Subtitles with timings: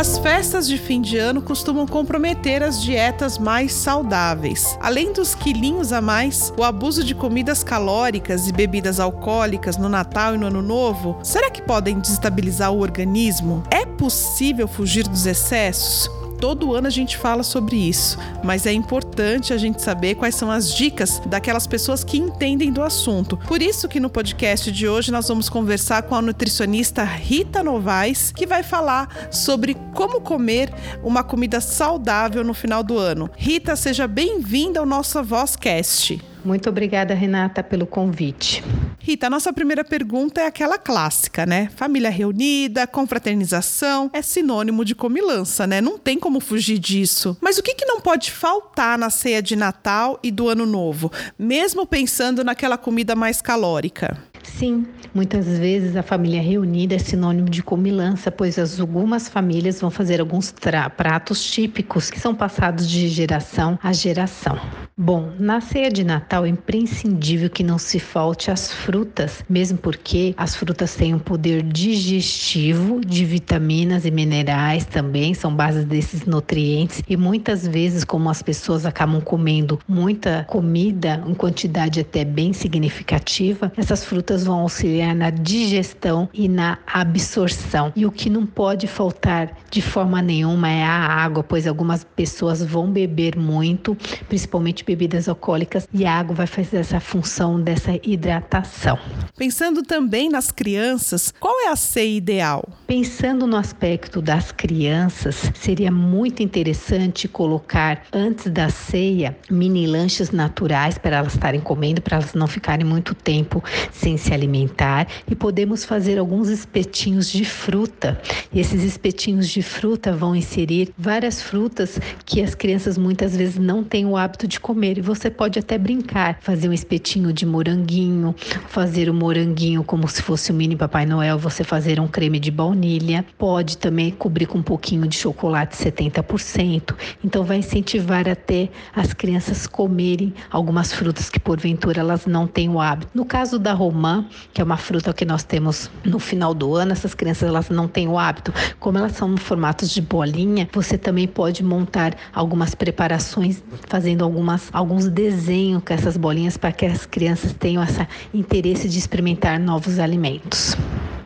[0.00, 4.74] As festas de fim de ano costumam comprometer as dietas mais saudáveis.
[4.80, 10.34] Além dos quilinhos a mais, o abuso de comidas calóricas e bebidas alcoólicas no Natal
[10.34, 13.62] e no Ano Novo, será que podem desestabilizar o organismo?
[13.70, 16.08] É possível fugir dos excessos?
[16.40, 20.50] Todo ano a gente fala sobre isso, mas é importante a gente saber quais são
[20.50, 23.36] as dicas daquelas pessoas que entendem do assunto.
[23.36, 28.32] Por isso que no podcast de hoje nós vamos conversar com a nutricionista Rita Novaes,
[28.32, 30.72] que vai falar sobre como comer
[31.04, 33.28] uma comida saudável no final do ano.
[33.36, 36.29] Rita, seja bem-vinda ao nosso Vozcast.
[36.44, 38.62] Muito obrigada, Renata, pelo convite.
[38.98, 41.70] Rita, a nossa primeira pergunta é aquela clássica, né?
[41.74, 45.80] Família reunida, confraternização, é sinônimo de comilança, né?
[45.80, 47.36] Não tem como fugir disso.
[47.40, 51.10] Mas o que, que não pode faltar na ceia de Natal e do Ano Novo,
[51.38, 54.29] mesmo pensando naquela comida mais calórica?
[54.42, 60.20] Sim, muitas vezes a família reunida é sinônimo de comilança, pois algumas famílias vão fazer
[60.20, 60.52] alguns
[60.96, 64.58] pratos típicos que são passados de geração a geração.
[65.02, 70.34] Bom, na ceia de Natal é imprescindível que não se falte as frutas, mesmo porque
[70.36, 77.02] as frutas têm um poder digestivo de vitaminas e minerais também, são bases desses nutrientes
[77.08, 83.72] e muitas vezes como as pessoas acabam comendo muita comida em quantidade até bem significativa,
[83.78, 87.92] essas frutas vão auxiliar na digestão e na absorção.
[87.94, 92.62] E o que não pode faltar de forma nenhuma é a água, pois algumas pessoas
[92.62, 93.96] vão beber muito,
[94.28, 98.98] principalmente bebidas alcoólicas, e a água vai fazer essa função dessa hidratação.
[99.36, 102.68] Pensando também nas crianças, qual é a ceia ideal?
[102.86, 110.98] Pensando no aspecto das crianças, seria muito interessante colocar antes da ceia mini lanches naturais
[110.98, 113.62] para elas estarem comendo, para elas não ficarem muito tempo
[113.92, 118.20] sem se alimentar e podemos fazer alguns espetinhos de fruta.
[118.52, 123.82] E esses espetinhos de fruta vão inserir várias frutas que as crianças muitas vezes não
[123.82, 128.34] têm o hábito de comer e você pode até brincar, fazer um espetinho de moranguinho,
[128.68, 132.50] fazer o moranguinho como se fosse o mini Papai Noel, você fazer um creme de
[132.50, 136.94] baunilha, pode também cobrir com um pouquinho de chocolate 70%.
[137.24, 142.80] Então vai incentivar até as crianças comerem algumas frutas que porventura elas não têm o
[142.80, 143.10] hábito.
[143.14, 144.09] No caso da romã,
[144.52, 147.86] que é uma fruta que nós temos no final do ano, essas crianças elas não
[147.86, 148.52] têm o hábito.
[148.78, 155.08] Como elas são formatos de bolinha, você também pode montar algumas preparações fazendo algumas alguns
[155.08, 160.76] desenhos com essas bolinhas para que as crianças tenham esse interesse de experimentar novos alimentos.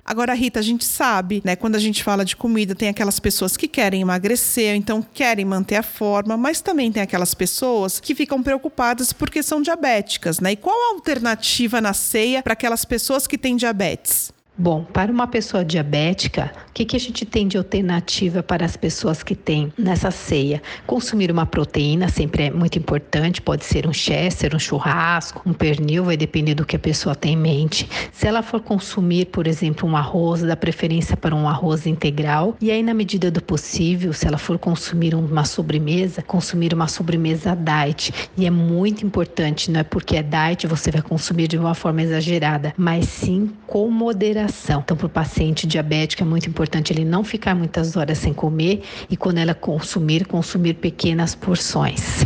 [0.05, 3.57] Agora, Rita, a gente sabe, né, quando a gente fala de comida, tem aquelas pessoas
[3.57, 8.43] que querem emagrecer, então querem manter a forma, mas também tem aquelas pessoas que ficam
[8.43, 10.53] preocupadas porque são diabéticas, né?
[10.53, 14.34] E qual a alternativa na ceia para aquelas pessoas que têm diabetes?
[14.57, 18.77] Bom, para uma pessoa diabética, o que, que a gente tem de alternativa para as
[18.77, 20.63] pessoas que têm nessa ceia?
[20.87, 26.05] Consumir uma proteína sempre é muito importante, pode ser um chester, um churrasco, um pernil,
[26.05, 27.89] vai depender do que a pessoa tem em mente.
[28.13, 32.57] Se ela for consumir, por exemplo, um arroz, dá preferência para um arroz integral.
[32.61, 37.57] E aí, na medida do possível, se ela for consumir uma sobremesa, consumir uma sobremesa
[37.57, 38.15] diet.
[38.37, 42.03] E é muito importante, não é porque é diet você vai consumir de uma forma
[42.03, 44.44] exagerada, mas sim com moderação
[44.81, 48.83] Então, para o paciente diabético é muito importante ele não ficar muitas horas sem comer
[49.11, 52.25] e quando ela consumir, consumir pequenas porções.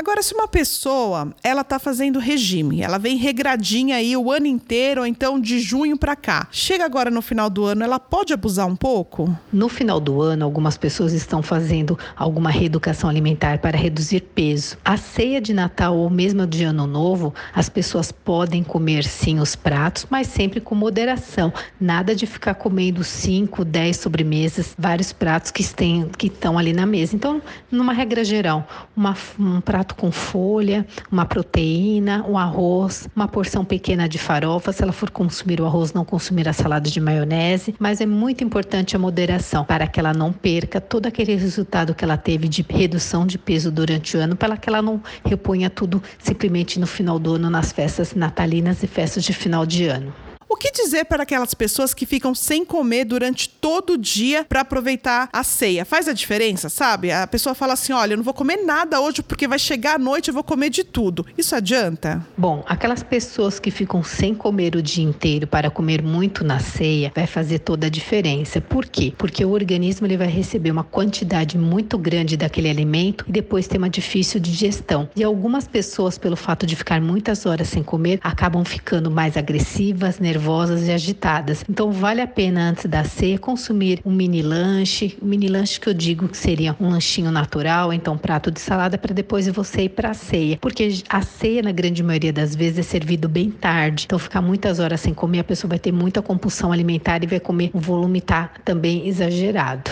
[0.00, 5.02] Agora, se uma pessoa ela tá fazendo regime, ela vem regradinha aí o ano inteiro,
[5.02, 8.66] ou então de junho para cá, chega agora no final do ano, ela pode abusar
[8.66, 9.28] um pouco?
[9.52, 14.78] No final do ano, algumas pessoas estão fazendo alguma reeducação alimentar para reduzir peso.
[14.82, 19.54] A ceia de Natal ou mesmo de Ano Novo, as pessoas podem comer sim os
[19.54, 21.52] pratos, mas sempre com moderação.
[21.78, 26.86] Nada de ficar comendo 5, 10 sobremesas, vários pratos que, tem, que estão ali na
[26.86, 27.14] mesa.
[27.14, 33.28] Então, numa regra geral, uma, um prato prato com folha, uma proteína, um arroz, uma
[33.28, 34.72] porção pequena de farofa.
[34.72, 37.74] Se ela for consumir o arroz, não consumir a salada de maionese.
[37.78, 42.04] Mas é muito importante a moderação para que ela não perca todo aquele resultado que
[42.04, 46.02] ela teve de redução de peso durante o ano, para que ela não reponha tudo
[46.18, 50.12] simplesmente no final do ano nas festas natalinas e festas de final de ano.
[50.52, 54.62] O que dizer para aquelas pessoas que ficam sem comer durante todo o dia para
[54.62, 55.84] aproveitar a ceia?
[55.84, 57.12] Faz a diferença, sabe?
[57.12, 59.98] A pessoa fala assim: olha, eu não vou comer nada hoje porque vai chegar a
[59.98, 61.24] noite eu vou comer de tudo.
[61.38, 62.26] Isso adianta?
[62.36, 67.12] Bom, aquelas pessoas que ficam sem comer o dia inteiro para comer muito na ceia
[67.14, 68.60] vai fazer toda a diferença.
[68.60, 69.14] Por quê?
[69.16, 73.78] Porque o organismo ele vai receber uma quantidade muito grande daquele alimento e depois tem
[73.78, 75.08] uma difícil digestão.
[75.14, 80.18] E algumas pessoas, pelo fato de ficar muitas horas sem comer, acabam ficando mais agressivas,
[80.18, 80.39] nervosas
[80.86, 81.64] e agitadas.
[81.68, 85.88] Então vale a pena antes da ceia consumir um mini lanche, um mini lanche que
[85.88, 89.82] eu digo que seria um lanchinho natural, então um prato de salada para depois você
[89.82, 93.50] ir para a ceia, porque a ceia na grande maioria das vezes é servido bem
[93.50, 94.04] tarde.
[94.06, 97.40] Então ficar muitas horas sem comer, a pessoa vai ter muita compulsão alimentar e vai
[97.40, 99.90] comer, o volume tá também exagerado.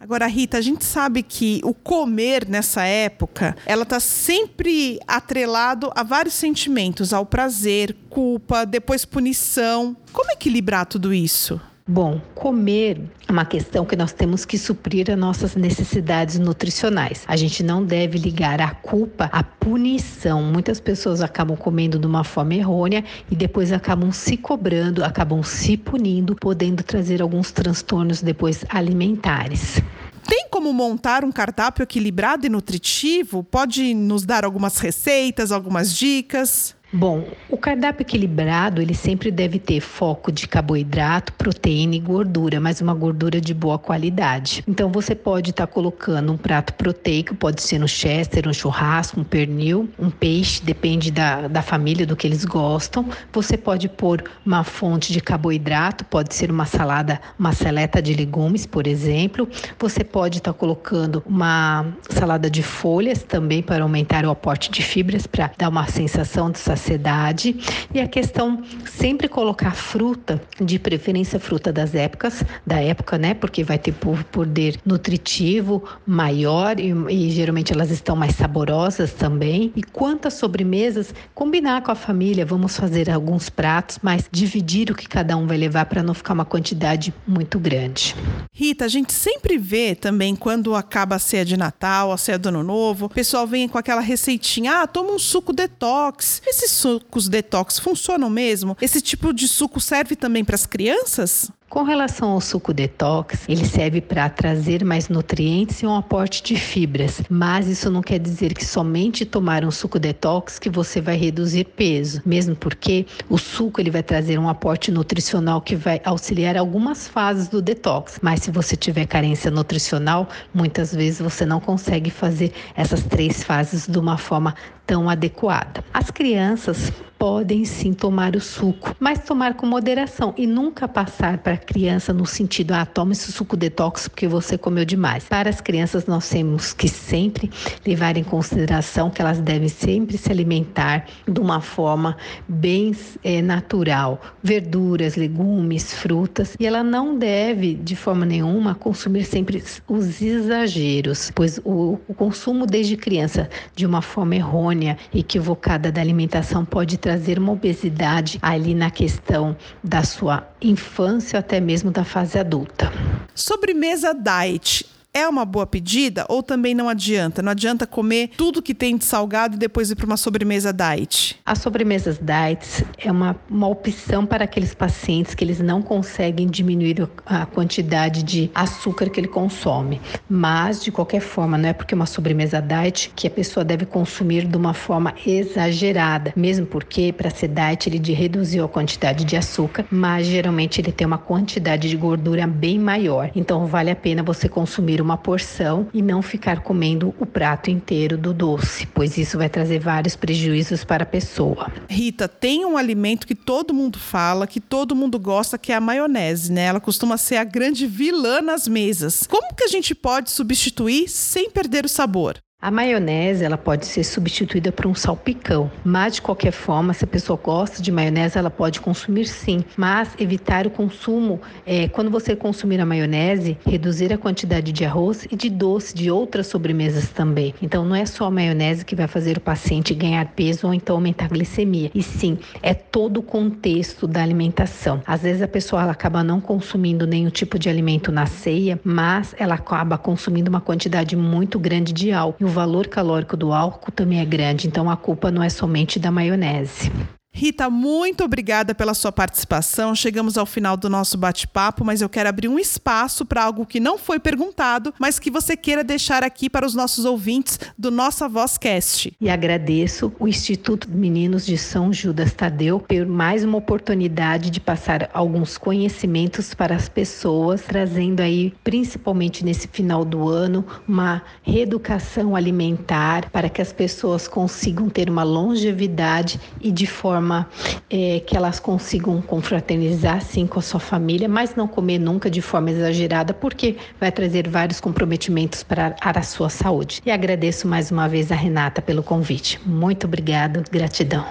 [0.00, 6.04] Agora, Rita, a gente sabe que o comer nessa época, ela tá sempre atrelado a
[6.04, 9.96] vários sentimentos, ao prazer, culpa, depois punição.
[10.12, 11.60] Como equilibrar tudo isso?
[11.90, 17.24] Bom, comer é uma questão que nós temos que suprir as nossas necessidades nutricionais.
[17.26, 20.42] A gente não deve ligar a culpa à punição.
[20.42, 25.78] Muitas pessoas acabam comendo de uma forma errônea e depois acabam se cobrando, acabam se
[25.78, 29.80] punindo, podendo trazer alguns transtornos depois alimentares.
[30.28, 33.42] Tem como montar um cardápio equilibrado e nutritivo?
[33.42, 36.76] Pode nos dar algumas receitas, algumas dicas?
[36.90, 42.80] Bom, o cardápio equilibrado ele sempre deve ter foco de carboidrato, proteína e gordura, mas
[42.80, 44.64] uma gordura de boa qualidade.
[44.66, 49.20] Então você pode estar tá colocando um prato proteico, pode ser um chester, um churrasco,
[49.20, 53.06] um pernil, um peixe, depende da, da família, do que eles gostam.
[53.34, 58.64] Você pode pôr uma fonte de carboidrato, pode ser uma salada, uma seleta de legumes,
[58.64, 59.46] por exemplo.
[59.78, 64.82] Você pode estar tá colocando uma salada de folhas também para aumentar o aporte de
[64.82, 67.56] fibras, para dar uma sensação de saciedade saciedade
[67.92, 73.34] e a questão sempre colocar fruta, de preferência fruta das épocas, da época, né?
[73.34, 73.92] Porque vai ter
[74.30, 79.72] poder nutritivo maior e, e geralmente elas estão mais saborosas também.
[79.74, 85.08] E quantas sobremesas, combinar com a família, vamos fazer alguns pratos, mas dividir o que
[85.08, 88.14] cada um vai levar para não ficar uma quantidade muito grande.
[88.52, 92.48] Rita, a gente sempre vê também quando acaba a ceia de Natal, a ceia do
[92.48, 96.42] Ano Novo, o pessoal vem com aquela receitinha, ah, toma um suco detox.
[96.46, 98.76] Esse esses sucos detox funcionam mesmo?
[98.80, 101.50] Esse tipo de suco serve também para as crianças?
[101.68, 106.56] Com relação ao suco detox, ele serve para trazer mais nutrientes e um aporte de
[106.56, 111.14] fibras, mas isso não quer dizer que somente tomar um suco detox que você vai
[111.14, 116.56] reduzir peso, mesmo porque o suco ele vai trazer um aporte nutricional que vai auxiliar
[116.56, 122.10] algumas fases do detox, mas se você tiver carência nutricional, muitas vezes você não consegue
[122.10, 124.54] fazer essas três fases de uma forma
[124.86, 125.84] tão adequada.
[125.92, 131.54] As crianças podem sim tomar o suco, mas tomar com moderação e nunca passar para
[131.54, 135.24] a criança no sentido, ah, toma esse suco detox porque você comeu demais.
[135.24, 137.50] Para as crianças, nós temos que sempre
[137.84, 142.16] levar em consideração que elas devem sempre se alimentar de uma forma
[142.46, 142.94] bem
[143.24, 150.22] é, natural, verduras, legumes, frutas, e ela não deve, de forma nenhuma, consumir sempre os
[150.22, 156.96] exageros, pois o, o consumo desde criança de uma forma errônea, equivocada da alimentação pode
[156.96, 157.07] trazer
[157.38, 162.92] uma obesidade ali na questão da sua infância até mesmo da fase adulta.
[163.34, 167.42] Sobremesa diet é uma boa pedida ou também não adianta?
[167.42, 171.38] Não adianta comer tudo que tem de salgado e depois ir para uma sobremesa diet?
[171.44, 177.08] As sobremesas diet é uma, uma opção para aqueles pacientes que eles não conseguem diminuir
[177.26, 180.00] a quantidade de açúcar que ele consome.
[180.28, 184.46] Mas, de qualquer forma, não é porque uma sobremesa diet que a pessoa deve consumir
[184.46, 186.32] de uma forma exagerada.
[186.36, 191.06] Mesmo porque, para ser diet, ele reduziu a quantidade de açúcar, mas geralmente ele tem
[191.06, 193.30] uma quantidade de gordura bem maior.
[193.34, 197.70] Então, vale a pena você consumir uma uma porção e não ficar comendo o prato
[197.70, 201.72] inteiro do doce, pois isso vai trazer vários prejuízos para a pessoa.
[201.88, 205.80] Rita, tem um alimento que todo mundo fala, que todo mundo gosta, que é a
[205.80, 206.64] maionese, né?
[206.64, 209.26] Ela costuma ser a grande vilã nas mesas.
[209.26, 212.36] Como que a gente pode substituir sem perder o sabor?
[212.60, 217.06] A maionese ela pode ser substituída por um salpicão, mas de qualquer forma, se a
[217.06, 222.34] pessoa gosta de maionese, ela pode consumir sim, mas evitar o consumo é, quando você
[222.34, 227.54] consumir a maionese, reduzir a quantidade de arroz e de doce de outras sobremesas também.
[227.62, 230.96] Então não é só a maionese que vai fazer o paciente ganhar peso ou então
[230.96, 235.00] aumentar a glicemia, e sim é todo o contexto da alimentação.
[235.06, 239.32] Às vezes a pessoa ela acaba não consumindo nenhum tipo de alimento na ceia, mas
[239.38, 244.20] ela acaba consumindo uma quantidade muito grande de álcool o valor calórico do álcool também
[244.20, 246.90] é grande, então a culpa não é somente da maionese.
[247.38, 249.94] Rita, muito obrigada pela sua participação.
[249.94, 253.78] Chegamos ao final do nosso bate-papo, mas eu quero abrir um espaço para algo que
[253.78, 258.28] não foi perguntado, mas que você queira deixar aqui para os nossos ouvintes do Nossa
[258.28, 259.14] Voz Cast.
[259.20, 265.08] E agradeço o Instituto Meninos de São Judas Tadeu por mais uma oportunidade de passar
[265.14, 273.30] alguns conhecimentos para as pessoas, trazendo aí, principalmente nesse final do ano, uma reeducação alimentar
[273.30, 276.84] para que as pessoas consigam ter uma longevidade e de
[277.28, 277.46] forma
[277.90, 282.40] é, que elas consigam confraternizar sim com a sua família, mas não comer nunca de
[282.40, 287.02] forma exagerada, porque vai trazer vários comprometimentos para a sua saúde.
[287.04, 289.60] E agradeço mais uma vez a Renata pelo convite.
[289.66, 291.26] Muito obrigado, gratidão.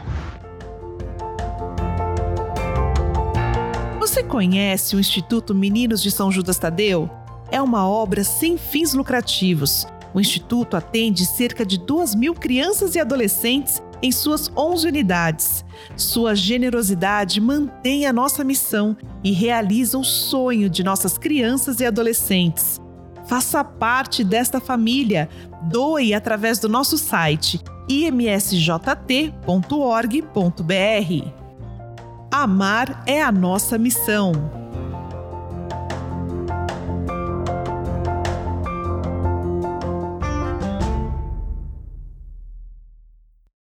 [3.99, 7.09] Você conhece o Instituto Meninos de São Judas Tadeu?
[7.51, 9.87] É uma obra sem fins lucrativos.
[10.13, 15.65] O Instituto atende cerca de 2 mil crianças e adolescentes em suas 11 unidades.
[15.95, 22.81] Sua generosidade mantém a nossa missão e realiza o sonho de nossas crianças e adolescentes.
[23.27, 25.29] Faça parte desta família.
[25.63, 29.37] Doe através do nosso site imsjt.org.br.
[32.31, 34.66] Amar é a nossa missão.